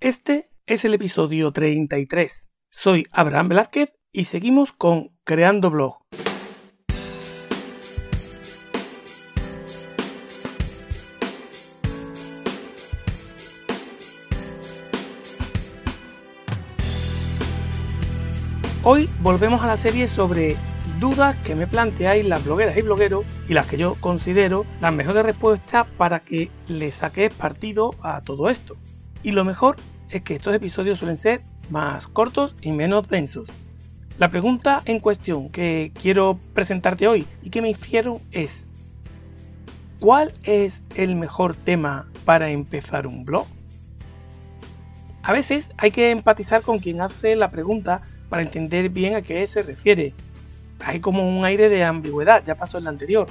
[0.00, 2.48] Este es el episodio 33.
[2.70, 5.98] Soy Abraham Velázquez y seguimos con Creando Blog.
[18.84, 20.54] Hoy volvemos a la serie sobre
[21.00, 25.24] dudas que me planteáis las blogueras y blogueros y las que yo considero las mejores
[25.24, 28.76] respuestas para que le saquéis partido a todo esto.
[29.22, 29.76] Y lo mejor
[30.10, 33.48] es que estos episodios suelen ser más cortos y menos densos.
[34.18, 38.66] La pregunta en cuestión que quiero presentarte hoy y que me hicieron es
[40.00, 43.46] ¿Cuál es el mejor tema para empezar un blog?
[45.24, 49.44] A veces hay que empatizar con quien hace la pregunta para entender bien a qué
[49.48, 50.14] se refiere.
[50.84, 53.26] Hay como un aire de ambigüedad, ya pasó en la anterior.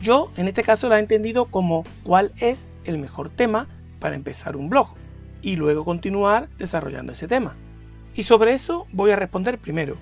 [0.00, 3.66] Yo en este caso la he entendido como cuál es el mejor tema
[4.00, 4.88] para empezar un blog
[5.42, 7.54] y luego continuar desarrollando ese tema.
[8.14, 9.96] Y sobre eso voy a responder primero.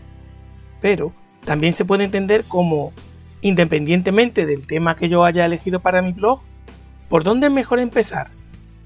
[0.80, 1.12] Pero
[1.44, 2.92] también se puede entender como,
[3.41, 6.41] independientemente del tema que yo haya elegido para mi blog,
[7.08, 8.28] ¿por dónde es mejor empezar?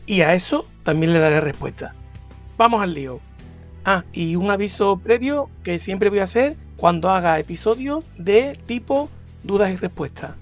[0.06, 1.94] Y a eso también le daré respuesta.
[2.58, 3.20] Vamos al lío.
[3.84, 9.08] Ah, y un aviso previo que siempre voy a hacer cuando haga episodios de tipo
[9.42, 10.33] dudas y respuestas.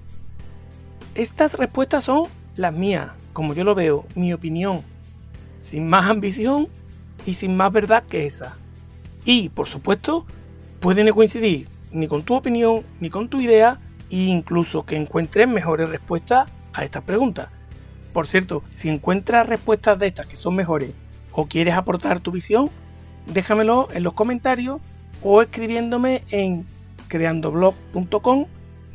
[1.14, 2.24] Estas respuestas son
[2.56, 4.82] las mías, como yo lo veo, mi opinión,
[5.68, 6.68] sin más ambición
[7.26, 8.56] y sin más verdad que esa.
[9.24, 10.24] Y, por supuesto,
[10.80, 13.78] puede no coincidir ni con tu opinión ni con tu idea
[14.10, 17.48] e incluso que encuentres mejores respuestas a estas preguntas.
[18.12, 20.92] Por cierto, si encuentras respuestas de estas que son mejores
[21.32, 22.70] o quieres aportar tu visión,
[23.26, 24.80] déjamelo en los comentarios
[25.22, 26.64] o escribiéndome en
[27.08, 28.46] creandoblog.com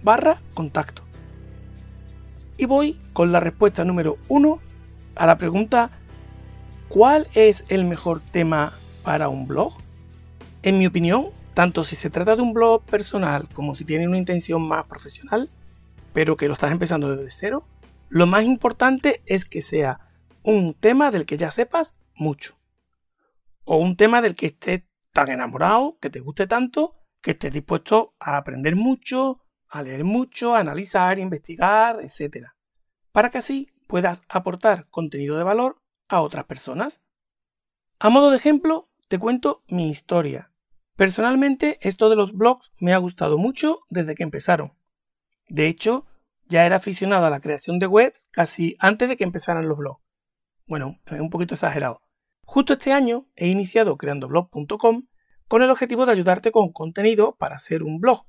[0.04, 1.04] barra contacto.
[2.58, 4.60] Y voy con la respuesta número uno
[5.16, 5.92] a la pregunta
[6.94, 8.72] ¿Cuál es el mejor tema
[9.04, 9.74] para un blog?
[10.62, 14.20] En mi opinión, tanto si se trata de un blog personal como si tiene una
[14.20, 15.50] intención más profesional,
[16.14, 17.66] pero que lo estás empezando desde cero,
[18.10, 20.02] lo más importante es que sea
[20.44, 22.60] un tema del que ya sepas mucho.
[23.64, 24.84] O un tema del que estés
[25.14, 26.94] tan enamorado, que te guste tanto,
[27.24, 32.50] que estés dispuesto a aprender mucho, a leer mucho, a analizar, investigar, etc.
[33.12, 37.02] Para que así puedas aportar contenido de valor a otras personas.
[38.00, 40.52] A modo de ejemplo, te cuento mi historia.
[40.96, 44.74] Personalmente, esto de los blogs me ha gustado mucho desde que empezaron.
[45.48, 46.06] De hecho,
[46.48, 50.04] ya era aficionado a la creación de webs casi antes de que empezaran los blogs.
[50.68, 52.02] Bueno, es un poquito exagerado.
[52.46, 55.08] Justo este año he iniciado creandoblog.com
[55.48, 58.26] con el objetivo de ayudarte con contenido para hacer un blog.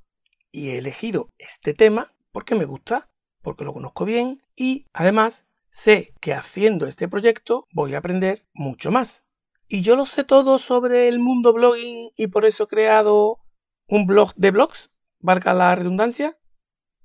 [0.50, 3.10] Y he elegido este tema porque me gusta,
[3.42, 8.92] porque lo conozco bien y además sé que haciendo este proyecto voy a aprender mucho
[8.92, 9.24] más.
[9.66, 13.40] ¿Y yo lo sé todo sobre el mundo blogging y por eso he creado
[13.88, 14.90] un blog de blogs?
[15.18, 16.38] ¿Valga la redundancia?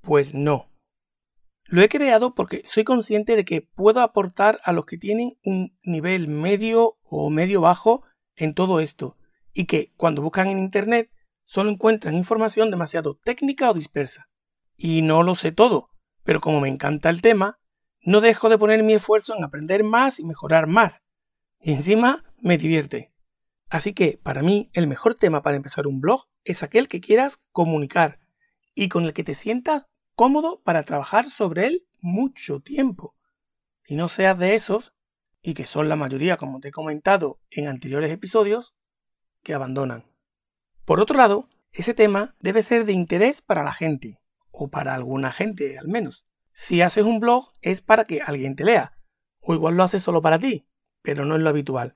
[0.01, 0.69] Pues no.
[1.65, 5.75] Lo he creado porque soy consciente de que puedo aportar a los que tienen un
[5.81, 8.03] nivel medio o medio bajo
[8.35, 9.17] en todo esto
[9.53, 11.11] y que cuando buscan en Internet
[11.43, 14.29] solo encuentran información demasiado técnica o dispersa.
[14.77, 15.89] Y no lo sé todo,
[16.23, 17.58] pero como me encanta el tema,
[18.01, 21.03] no dejo de poner mi esfuerzo en aprender más y mejorar más.
[21.59, 23.11] Y encima me divierte.
[23.69, 27.39] Así que para mí el mejor tema para empezar un blog es aquel que quieras
[27.51, 28.19] comunicar
[28.73, 33.15] y con el que te sientas cómodo para trabajar sobre él mucho tiempo.
[33.85, 34.93] Y no seas de esos,
[35.41, 38.73] y que son la mayoría como te he comentado en anteriores episodios,
[39.43, 40.05] que abandonan.
[40.85, 44.19] Por otro lado, ese tema debe ser de interés para la gente,
[44.51, 46.25] o para alguna gente al menos.
[46.61, 48.91] Si haces un blog es para que alguien te lea,
[49.39, 50.67] o igual lo haces solo para ti,
[51.01, 51.93] pero no es lo habitual.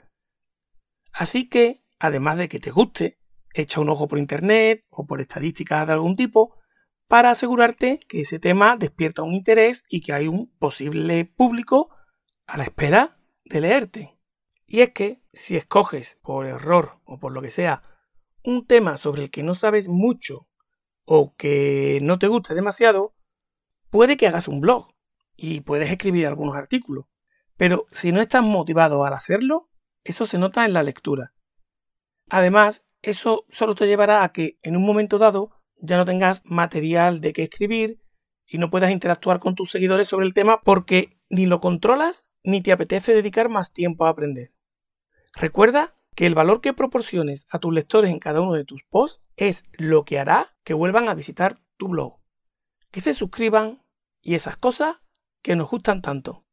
[1.11, 3.19] Así que, además de que te guste,
[3.53, 6.55] echa un ojo por internet o por estadísticas de algún tipo
[7.09, 11.89] para asegurarte que ese tema despierta un interés y que hay un posible público
[12.47, 14.17] a la espera de leerte.
[14.65, 17.83] Y es que si escoges por error o por lo que sea
[18.45, 20.47] un tema sobre el que no sabes mucho
[21.03, 23.13] o que no te guste demasiado,
[23.93, 24.87] Puede que hagas un blog
[25.35, 27.05] y puedes escribir algunos artículos,
[27.57, 29.69] pero si no estás motivado al hacerlo,
[30.03, 31.35] eso se nota en la lectura.
[32.27, 37.21] Además, eso solo te llevará a que en un momento dado ya no tengas material
[37.21, 38.01] de qué escribir
[38.47, 42.61] y no puedas interactuar con tus seguidores sobre el tema porque ni lo controlas ni
[42.61, 44.55] te apetece dedicar más tiempo a aprender.
[45.35, 49.21] Recuerda que el valor que proporciones a tus lectores en cada uno de tus posts
[49.37, 52.17] es lo que hará que vuelvan a visitar tu blog,
[52.89, 53.82] que se suscriban
[54.23, 54.95] y esas cosas
[55.43, 56.45] que nos gustan tanto.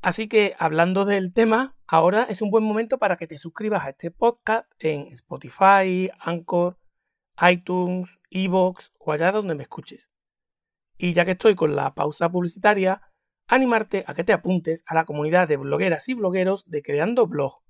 [0.00, 3.90] Así que hablando del tema, ahora es un buen momento para que te suscribas a
[3.90, 6.78] este podcast en Spotify, Anchor,
[7.40, 10.08] iTunes, Evox o allá donde me escuches.
[10.96, 13.02] Y ya que estoy con la pausa publicitaria,
[13.48, 17.62] animarte a que te apuntes a la comunidad de blogueras y blogueros de Creando Blog,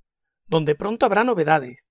[0.47, 1.89] donde pronto habrá novedades.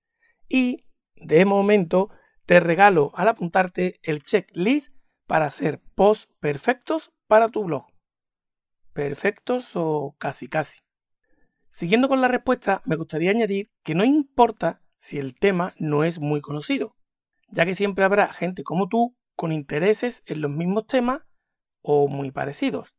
[0.48, 0.84] Y,
[1.16, 2.10] de momento,
[2.46, 4.94] te regalo al apuntarte el checklist
[5.26, 7.86] para hacer posts perfectos para tu blog.
[8.92, 10.80] Perfectos o casi casi.
[11.70, 16.18] Siguiendo con la respuesta, me gustaría añadir que no importa si el tema no es
[16.18, 16.96] muy conocido,
[17.50, 21.22] ya que siempre habrá gente como tú con intereses en los mismos temas
[21.82, 22.96] o muy parecidos.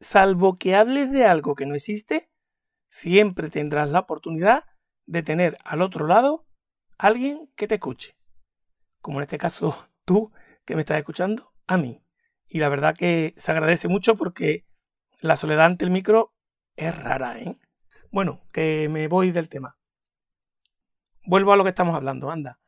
[0.00, 2.30] Salvo que hables de algo que no existe,
[2.86, 4.64] siempre tendrás la oportunidad
[5.06, 6.46] de tener al otro lado
[6.98, 8.16] alguien que te escuche.
[9.00, 10.30] Como en este caso tú
[10.64, 12.03] que me estás escuchando, a mí.
[12.48, 14.64] Y la verdad que se agradece mucho porque
[15.20, 16.34] la soledad ante el micro
[16.76, 17.58] es rara, ¿eh?
[18.10, 19.76] Bueno, que me voy del tema.
[21.26, 22.60] Vuelvo a lo que estamos hablando, anda.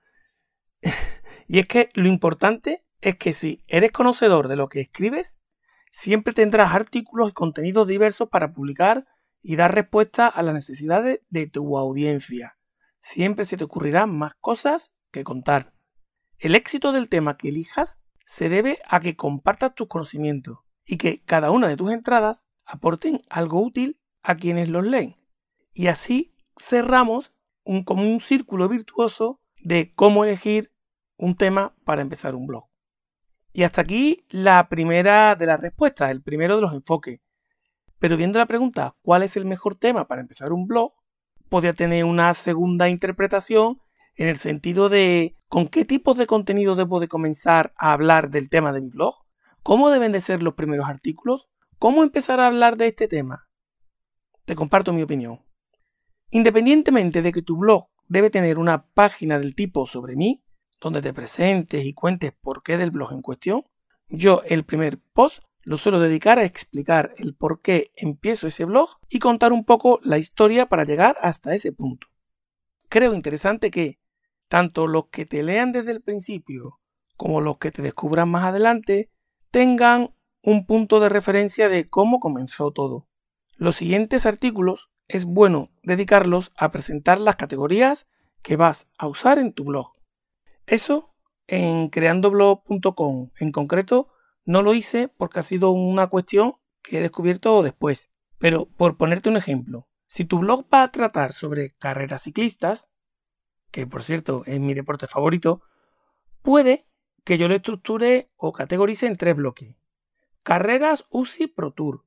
[1.47, 5.39] y es que lo importante es que si eres conocedor de lo que escribes,
[5.93, 9.07] siempre tendrás artículos y contenidos diversos para publicar
[9.43, 12.59] y dar respuesta a las necesidades de tu audiencia.
[13.01, 15.73] Siempre se te ocurrirán más cosas que contar.
[16.39, 21.23] El éxito del tema que elijas se debe a que compartas tus conocimientos y que
[21.23, 25.17] cada una de tus entradas aporten algo útil a quienes los leen.
[25.73, 27.33] Y así cerramos
[27.65, 30.73] un, como un círculo virtuoso de cómo elegir
[31.17, 32.67] un tema para empezar un blog.
[33.53, 37.21] Y hasta aquí la primera de las respuestas, el primero de los enfoques.
[37.99, 40.93] Pero viendo la pregunta, ¿cuál es el mejor tema para empezar un blog?
[41.49, 43.81] Podría tener una segunda interpretación
[44.17, 48.49] en el sentido de ¿con qué tipos de contenido debo de comenzar a hablar del
[48.49, 49.15] tema de mi blog?
[49.63, 51.49] ¿Cómo deben de ser los primeros artículos?
[51.79, 53.49] ¿Cómo empezar a hablar de este tema?
[54.45, 55.41] Te comparto mi opinión.
[56.31, 60.43] Independientemente de que tu blog debe tener una página del tipo sobre mí,
[60.81, 63.65] donde te presentes y cuentes por qué del blog en cuestión,
[64.09, 68.91] yo el primer post lo suelo dedicar a explicar el por qué empiezo ese blog
[69.09, 72.07] y contar un poco la historia para llegar hasta ese punto.
[72.89, 73.99] Creo interesante que
[74.49, 76.79] tanto los que te lean desde el principio
[77.17, 79.11] como los que te descubran más adelante
[79.51, 83.09] tengan un punto de referencia de cómo comenzó todo.
[83.57, 88.07] Los siguientes artículos es bueno dedicarlos a presentar las categorías
[88.43, 89.93] que vas a usar en tu blog.
[90.67, 91.15] Eso
[91.47, 94.09] en creandoblog.com en concreto
[94.45, 98.11] no lo hice porque ha sido una cuestión que he descubierto después.
[98.39, 102.91] Pero por ponerte un ejemplo, si tu blog va a tratar sobre carreras ciclistas,
[103.77, 105.61] que por cierto es mi deporte favorito,
[106.41, 106.87] puede
[107.25, 109.77] que yo lo estructure o categorice en tres bloques.
[110.43, 112.07] Carreras UCI Pro Tour,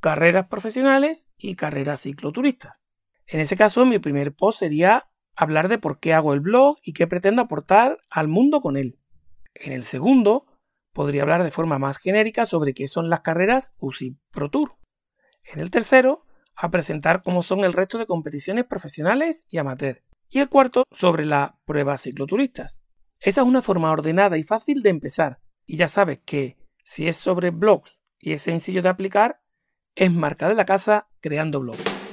[0.00, 2.82] carreras profesionales y carreras cicloturistas.
[3.28, 5.06] En ese caso, mi primer post sería
[5.36, 8.98] hablar de por qué hago el blog y qué pretendo aportar al mundo con él.
[9.54, 10.46] En el segundo,
[10.92, 14.74] podría hablar de forma más genérica sobre qué son las carreras UCI Pro Tour.
[15.44, 16.26] En el tercero,
[16.56, 20.02] a presentar cómo son el resto de competiciones profesionales y amateur.
[20.30, 22.80] Y el cuarto, sobre las pruebas cicloturistas.
[23.20, 25.38] Esa es una forma ordenada y fácil de empezar.
[25.66, 29.40] Y ya sabes que si es sobre blogs y es sencillo de aplicar,
[29.94, 32.04] es marca de la casa creando blogs.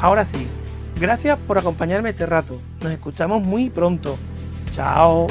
[0.00, 0.46] Ahora sí,
[0.98, 2.60] gracias por acompañarme este rato.
[2.82, 4.16] Nos escuchamos muy pronto.
[4.74, 5.26] Chao.